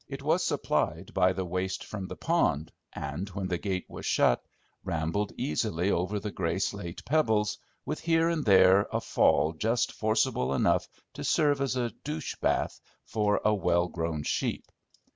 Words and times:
It 0.09 0.23
was 0.23 0.43
supplied 0.43 1.13
by 1.13 1.31
the 1.33 1.45
waste 1.45 1.83
from 1.85 2.07
the 2.07 2.15
pond, 2.15 2.71
and, 2.91 3.29
when 3.29 3.47
the 3.49 3.59
gate 3.59 3.85
was 3.87 4.03
shut, 4.03 4.43
rambled 4.83 5.31
easily 5.37 5.91
over 5.91 6.19
the 6.19 6.31
gray 6.31 6.57
slate 6.57 7.05
pebbles, 7.05 7.59
with 7.85 7.99
here 7.99 8.27
and 8.27 8.43
there 8.43 8.87
a 8.91 8.99
fall 8.99 9.53
just 9.53 9.91
forcible 9.91 10.55
enough 10.55 10.87
to 11.13 11.23
serve 11.23 11.61
as 11.61 11.75
a 11.75 11.91
douche 12.03 12.33
bath 12.37 12.81
for 13.05 13.41
a 13.45 13.53
well 13.53 13.89
grown 13.89 14.23
sheep. 14.23 14.65